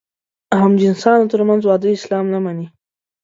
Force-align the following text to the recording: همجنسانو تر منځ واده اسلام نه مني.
همجنسانو 0.63 1.29
تر 1.31 1.41
منځ 1.49 1.61
واده 1.65 1.89
اسلام 1.97 2.25
نه 2.33 2.39
مني. 2.43 2.67